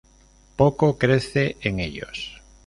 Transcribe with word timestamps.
Poco 0.55 0.97
crece 0.97 1.57
en 1.61 1.79
ellos. 1.79 2.41